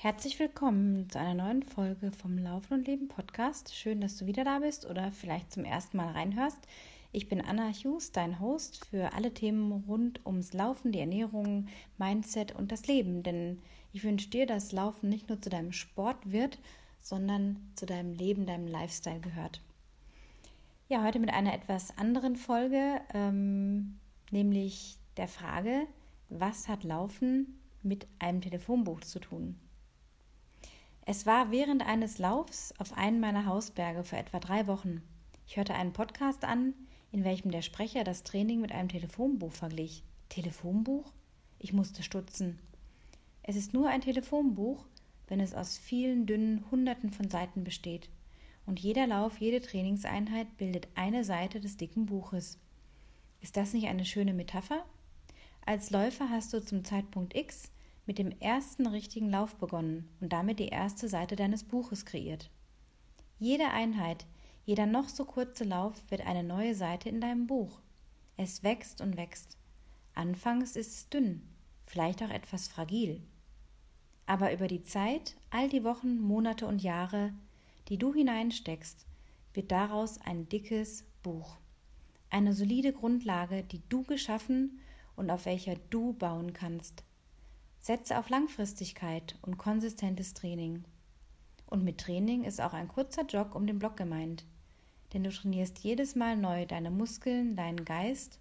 Herzlich 0.00 0.38
willkommen 0.38 1.10
zu 1.10 1.18
einer 1.18 1.34
neuen 1.34 1.64
Folge 1.64 2.12
vom 2.12 2.38
Laufen 2.38 2.74
und 2.74 2.86
Leben 2.86 3.08
Podcast. 3.08 3.74
Schön, 3.74 4.00
dass 4.00 4.16
du 4.16 4.26
wieder 4.26 4.44
da 4.44 4.60
bist 4.60 4.88
oder 4.88 5.10
vielleicht 5.10 5.50
zum 5.50 5.64
ersten 5.64 5.96
Mal 5.96 6.12
reinhörst. 6.12 6.60
Ich 7.10 7.28
bin 7.28 7.40
Anna 7.40 7.72
Hughes, 7.72 8.12
dein 8.12 8.38
Host 8.38 8.86
für 8.86 9.12
alle 9.14 9.34
Themen 9.34 9.72
rund 9.88 10.24
ums 10.24 10.52
Laufen, 10.52 10.92
die 10.92 11.00
Ernährung, 11.00 11.66
Mindset 11.96 12.54
und 12.54 12.70
das 12.70 12.86
Leben. 12.86 13.24
Denn 13.24 13.58
ich 13.92 14.04
wünsche 14.04 14.30
dir, 14.30 14.46
dass 14.46 14.70
Laufen 14.70 15.08
nicht 15.08 15.28
nur 15.28 15.42
zu 15.42 15.50
deinem 15.50 15.72
Sport 15.72 16.30
wird, 16.30 16.60
sondern 17.00 17.56
zu 17.74 17.84
deinem 17.84 18.12
Leben, 18.12 18.46
deinem 18.46 18.68
Lifestyle 18.68 19.18
gehört. 19.18 19.60
Ja, 20.88 21.02
heute 21.02 21.18
mit 21.18 21.30
einer 21.30 21.54
etwas 21.54 21.98
anderen 21.98 22.36
Folge, 22.36 23.00
ähm, 23.14 23.98
nämlich 24.30 24.96
der 25.16 25.26
Frage, 25.26 25.88
was 26.28 26.68
hat 26.68 26.84
Laufen 26.84 27.58
mit 27.82 28.06
einem 28.20 28.42
Telefonbuch 28.42 29.00
zu 29.00 29.18
tun? 29.18 29.56
Es 31.10 31.24
war 31.24 31.50
während 31.50 31.86
eines 31.86 32.18
Laufs 32.18 32.74
auf 32.76 32.92
einen 32.92 33.18
meiner 33.18 33.46
Hausberge 33.46 34.04
vor 34.04 34.18
etwa 34.18 34.40
drei 34.40 34.66
Wochen. 34.66 35.00
Ich 35.46 35.56
hörte 35.56 35.74
einen 35.74 35.94
Podcast 35.94 36.44
an, 36.44 36.74
in 37.12 37.24
welchem 37.24 37.50
der 37.50 37.62
Sprecher 37.62 38.04
das 38.04 38.24
Training 38.24 38.60
mit 38.60 38.72
einem 38.72 38.90
Telefonbuch 38.90 39.52
verglich. 39.52 40.04
Telefonbuch? 40.28 41.10
Ich 41.58 41.72
musste 41.72 42.02
stutzen. 42.02 42.58
Es 43.42 43.56
ist 43.56 43.72
nur 43.72 43.88
ein 43.88 44.02
Telefonbuch, 44.02 44.84
wenn 45.28 45.40
es 45.40 45.54
aus 45.54 45.78
vielen 45.78 46.26
dünnen 46.26 46.66
Hunderten 46.70 47.08
von 47.08 47.30
Seiten 47.30 47.64
besteht. 47.64 48.10
Und 48.66 48.78
jeder 48.78 49.06
Lauf, 49.06 49.38
jede 49.38 49.62
Trainingseinheit 49.62 50.58
bildet 50.58 50.88
eine 50.94 51.24
Seite 51.24 51.58
des 51.58 51.78
dicken 51.78 52.04
Buches. 52.04 52.58
Ist 53.40 53.56
das 53.56 53.72
nicht 53.72 53.86
eine 53.86 54.04
schöne 54.04 54.34
Metapher? 54.34 54.84
Als 55.64 55.88
Läufer 55.88 56.28
hast 56.28 56.52
du 56.52 56.62
zum 56.62 56.84
Zeitpunkt 56.84 57.34
X 57.34 57.70
mit 58.08 58.18
dem 58.18 58.32
ersten 58.40 58.86
richtigen 58.86 59.28
Lauf 59.28 59.56
begonnen 59.56 60.08
und 60.20 60.32
damit 60.32 60.58
die 60.58 60.68
erste 60.68 61.10
Seite 61.10 61.36
deines 61.36 61.62
Buches 61.62 62.06
kreiert. 62.06 62.50
Jede 63.38 63.68
Einheit, 63.68 64.26
jeder 64.64 64.86
noch 64.86 65.10
so 65.10 65.26
kurze 65.26 65.64
Lauf 65.64 65.94
wird 66.10 66.22
eine 66.26 66.42
neue 66.42 66.74
Seite 66.74 67.10
in 67.10 67.20
deinem 67.20 67.46
Buch. 67.46 67.80
Es 68.38 68.62
wächst 68.62 69.02
und 69.02 69.18
wächst. 69.18 69.58
Anfangs 70.14 70.74
ist 70.74 70.94
es 70.94 71.08
dünn, 71.10 71.42
vielleicht 71.84 72.22
auch 72.22 72.30
etwas 72.30 72.66
fragil. 72.66 73.20
Aber 74.24 74.54
über 74.54 74.68
die 74.68 74.82
Zeit, 74.82 75.36
all 75.50 75.68
die 75.68 75.84
Wochen, 75.84 76.18
Monate 76.18 76.66
und 76.66 76.82
Jahre, 76.82 77.34
die 77.88 77.98
du 77.98 78.14
hineinsteckst, 78.14 79.06
wird 79.52 79.70
daraus 79.70 80.18
ein 80.22 80.48
dickes 80.48 81.04
Buch. 81.22 81.58
Eine 82.30 82.54
solide 82.54 82.94
Grundlage, 82.94 83.64
die 83.64 83.82
du 83.90 84.02
geschaffen 84.02 84.80
und 85.14 85.30
auf 85.30 85.44
welcher 85.44 85.76
du 85.90 86.14
bauen 86.14 86.54
kannst. 86.54 87.04
Setze 87.80 88.18
auf 88.18 88.28
Langfristigkeit 88.28 89.36
und 89.42 89.58
konsistentes 89.58 90.34
Training. 90.34 90.84
Und 91.66 91.84
mit 91.84 91.98
Training 91.98 92.44
ist 92.44 92.60
auch 92.60 92.72
ein 92.72 92.88
kurzer 92.88 93.24
Jog 93.26 93.54
um 93.54 93.66
den 93.66 93.78
Block 93.78 93.96
gemeint, 93.96 94.44
denn 95.12 95.24
du 95.24 95.30
trainierst 95.30 95.78
jedes 95.80 96.14
Mal 96.14 96.36
neu 96.36 96.66
deine 96.66 96.90
Muskeln, 96.90 97.56
deinen 97.56 97.84
Geist 97.84 98.40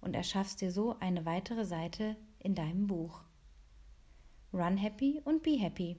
und 0.00 0.14
erschaffst 0.14 0.60
dir 0.60 0.70
so 0.70 0.96
eine 1.00 1.24
weitere 1.24 1.64
Seite 1.64 2.16
in 2.38 2.54
deinem 2.54 2.86
Buch. 2.86 3.22
Run 4.52 4.76
happy 4.76 5.20
und 5.24 5.42
be 5.42 5.58
happy. 5.58 5.96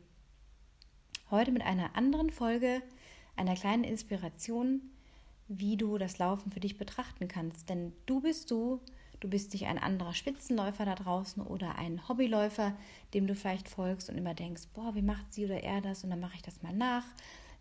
Heute 1.30 1.52
mit 1.52 1.62
einer 1.62 1.96
anderen 1.96 2.32
Folge, 2.32 2.82
einer 3.36 3.56
kleinen 3.56 3.84
Inspiration, 3.84 4.82
wie 5.48 5.78
du 5.78 5.98
das 5.98 6.18
Laufen 6.18 6.52
für 6.52 6.60
dich 6.60 6.78
betrachten 6.78 7.28
kannst, 7.28 7.70
denn 7.70 7.94
du 8.06 8.22
bist 8.22 8.50
du 8.50 8.82
Du 9.20 9.28
bist 9.30 9.54
nicht 9.54 9.66
ein 9.66 9.80
anderer 9.80 10.14
Spitzenläufer 10.14 10.86
da 10.86 10.96
draußen 10.96 11.42
oder 11.42 11.76
ein 11.78 12.08
Hobbyläufer, 12.08 12.76
dem 13.14 13.26
du 13.26 13.34
vielleicht 13.34 13.68
folgst 13.68 14.10
und 14.10 14.18
immer 14.18 14.36
denkst, 14.36 14.64
boah, 14.74 14.94
wie 14.94 15.02
macht 15.02 15.34
sie 15.34 15.46
oder 15.46 15.64
er 15.64 15.82
das 15.82 16.04
und 16.04 16.12
dann 16.12 16.20
mache 16.20 16.36
ich 16.36 16.44
das 16.44 16.62
mal 16.62 16.74
nach. 16.74 17.04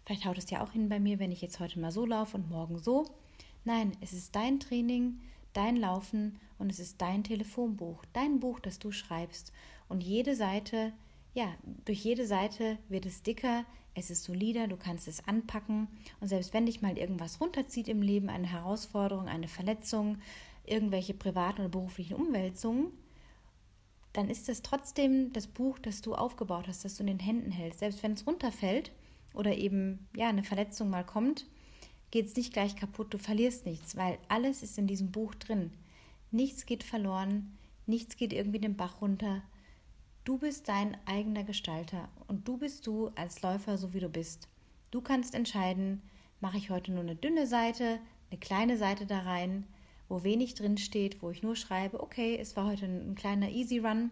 Vielleicht 0.05 0.27
haut 0.27 0.39
es 0.39 0.51
ja 0.51 0.63
auch 0.63 0.73
hin 0.73 0.89
bei 0.89 1.01
mir, 1.01 1.19
wenn 1.19 1.33
ich 1.33 1.41
jetzt 1.41 1.59
heute 1.59 1.81
mal 1.81 1.91
so 1.91 2.05
laufe 2.05 2.37
und 2.37 2.51
morgen 2.51 2.79
so. 2.79 3.07
Nein, 3.65 3.92
es 4.01 4.13
ist 4.13 4.36
dein 4.36 4.61
Training, 4.61 5.19
dein 5.53 5.77
Laufen 5.77 6.39
und 6.58 6.70
es 6.70 6.79
ist 6.79 7.01
dein 7.01 7.25
Telefonbuch, 7.25 8.05
dein 8.13 8.39
Buch, 8.39 8.61
das 8.61 8.79
du 8.79 8.92
schreibst. 8.92 9.53
Und 9.89 10.05
jede 10.05 10.36
Seite, 10.36 10.92
ja, 11.35 11.48
durch 11.85 12.05
jede 12.05 12.27
Seite 12.27 12.79
wird 12.89 13.07
es 13.07 13.23
dicker, 13.23 13.64
es 13.95 14.11
ist 14.11 14.25
solider, 14.25 14.69
du 14.69 14.77
kannst 14.77 15.09
es 15.09 15.27
anpacken. 15.27 15.89
Und 16.20 16.29
selbst 16.29 16.53
wenn 16.53 16.67
dich 16.67 16.83
mal 16.83 16.98
irgendwas 16.98 17.41
runterzieht 17.41 17.89
im 17.89 18.03
Leben, 18.03 18.29
eine 18.29 18.47
Herausforderung, 18.47 19.27
eine 19.27 19.48
Verletzung, 19.48 20.19
irgendwelche 20.67 21.15
privaten 21.15 21.61
oder 21.61 21.71
beruflichen 21.71 22.15
Umwälzungen, 22.15 22.93
dann 24.13 24.31
ist 24.31 24.49
es 24.49 24.63
trotzdem 24.63 25.33
das 25.33 25.47
Buch, 25.47 25.79
das 25.79 26.01
du 26.01 26.15
aufgebaut 26.15 26.69
hast, 26.69 26.85
das 26.85 26.97
du 26.97 27.03
in 27.03 27.09
den 27.09 27.19
Händen 27.19 27.51
hältst. 27.51 27.81
Selbst 27.81 28.03
wenn 28.03 28.13
es 28.13 28.27
runterfällt 28.27 28.91
oder 29.35 29.55
eben 29.55 30.09
ja 30.17 30.29
eine 30.29 30.43
Verletzung 30.43 30.89
mal 30.89 31.05
kommt, 31.05 31.47
geht 32.11 32.27
es 32.27 32.37
nicht 32.37 32.53
gleich 32.53 32.77
kaputt, 32.77 33.13
du 33.13 33.19
verlierst 33.19 33.67
nichts, 33.67 33.97
weil 33.97 34.19
alles 34.29 34.63
ist 34.63 34.79
in 34.79 34.87
diesem 34.87 35.13
Buch 35.13 35.35
drin. 35.35 35.71
Nichts 36.31 36.65
geht 36.65 36.83
verloren, 36.83 37.59
nichts 37.85 38.17
geht 38.17 38.33
irgendwie 38.33 38.59
den 38.59 38.77
Bach 38.77 39.03
runter. 39.03 39.43
Du 40.25 40.39
bist 40.39 40.69
dein 40.69 40.97
eigener 41.07 41.45
Gestalter 41.45 42.09
und 42.27 42.48
du 42.48 42.57
bist 42.57 42.87
du 42.87 43.09
als 43.17 43.43
Läufer, 43.43 43.77
so 43.77 43.93
wie 43.93 44.01
du 44.01 44.09
bist. 44.09 44.48
Du 44.91 45.01
kannst 45.01 45.35
entscheiden, 45.35 46.01
mache 46.41 46.57
ich 46.57 46.71
heute 46.71 46.91
nur 46.91 47.03
eine 47.03 47.17
dünne 47.17 47.47
Seite, 47.47 48.01
eine 48.31 48.41
kleine 48.41 48.79
Seite 48.79 49.07
da 49.07 49.21
rein, 49.21 49.67
wo 50.08 50.22
wenig 50.22 50.55
drin 50.55 50.78
steht, 50.78 51.22
wo 51.22 51.30
ich 51.30 51.42
nur 51.42 51.56
schreibe, 51.56 52.00
okay, 52.00 52.36
es 52.40 52.56
war 52.56 52.67
heute 52.67 52.86
ein, 52.86 53.14
kleiner 53.14 53.50
Easy 53.50 53.78
Run, 53.78 54.11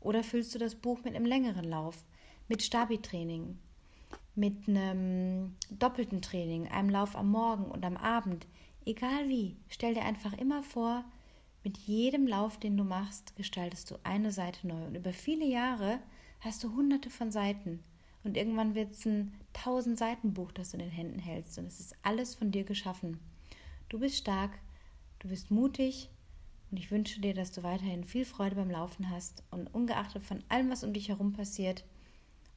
oder 0.00 0.22
füllst 0.22 0.54
du 0.54 0.58
das 0.58 0.74
Buch 0.74 1.02
mit 1.04 1.14
einem 1.14 1.26
längeren 1.26 1.64
Lauf, 1.64 2.04
mit 2.48 2.62
Stabi-Training, 2.62 3.58
mit 4.34 4.68
einem 4.68 5.56
doppelten 5.70 6.22
Training, 6.22 6.68
einem 6.68 6.90
Lauf 6.90 7.16
am 7.16 7.30
Morgen 7.30 7.64
und 7.64 7.84
am 7.84 7.96
Abend, 7.96 8.46
egal 8.86 9.28
wie, 9.28 9.56
stell 9.68 9.94
dir 9.94 10.04
einfach 10.04 10.32
immer 10.38 10.62
vor, 10.62 11.04
mit 11.64 11.76
jedem 11.78 12.26
Lauf, 12.26 12.58
den 12.58 12.76
du 12.76 12.84
machst, 12.84 13.36
gestaltest 13.36 13.90
du 13.90 13.96
eine 14.04 14.30
Seite 14.30 14.66
neu. 14.66 14.86
Und 14.86 14.94
über 14.94 15.12
viele 15.12 15.44
Jahre 15.44 15.98
hast 16.40 16.62
du 16.62 16.74
hunderte 16.74 17.10
von 17.10 17.30
Seiten. 17.30 17.82
Und 18.24 18.36
irgendwann 18.36 18.74
wird 18.74 18.92
es 18.92 19.04
ein 19.04 19.34
tausend 19.52 19.98
Seiten 19.98 20.34
Buch, 20.34 20.52
das 20.52 20.70
du 20.70 20.76
in 20.76 20.84
den 20.84 20.90
Händen 20.90 21.18
hältst. 21.18 21.58
Und 21.58 21.66
es 21.66 21.80
ist 21.80 21.96
alles 22.02 22.34
von 22.34 22.52
dir 22.52 22.64
geschaffen. 22.64 23.18
Du 23.88 23.98
bist 23.98 24.16
stark, 24.16 24.58
Du 25.20 25.28
bist 25.28 25.50
mutig 25.50 26.10
und 26.70 26.76
ich 26.76 26.90
wünsche 26.90 27.20
dir, 27.20 27.34
dass 27.34 27.50
du 27.50 27.62
weiterhin 27.62 28.04
viel 28.04 28.24
Freude 28.24 28.56
beim 28.56 28.70
Laufen 28.70 29.10
hast 29.10 29.42
und 29.50 29.72
ungeachtet 29.74 30.22
von 30.22 30.44
allem, 30.48 30.70
was 30.70 30.84
um 30.84 30.92
dich 30.92 31.08
herum 31.08 31.32
passiert 31.32 31.84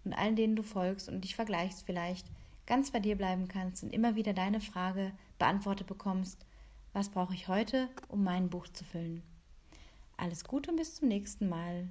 und 0.04 0.14
allen, 0.14 0.36
denen 0.36 0.56
du 0.56 0.64
folgst 0.64 1.10
und 1.10 1.24
dich 1.24 1.36
vergleichst 1.36 1.84
vielleicht, 1.84 2.28
ganz 2.68 2.92
bei 2.92 3.00
dir 3.00 3.18
bleiben 3.18 3.48
kannst 3.48 3.84
und 3.84 3.94
immer 3.94 4.16
wieder 4.16 4.34
deine 4.34 4.62
Frage 4.62 5.12
beantwortet 5.40 5.88
bekommst, 5.88 6.46
was 6.94 7.10
brauche 7.10 7.34
ich 7.34 7.48
heute, 7.48 7.90
um 8.10 8.24
mein 8.24 8.50
Buch 8.50 8.68
zu 8.68 8.84
füllen. 8.84 9.24
Alles 10.18 10.44
Gute 10.44 10.72
und 10.72 10.78
bis 10.78 10.96
zum 10.96 11.08
nächsten 11.08 11.50
Mal. 11.50 11.88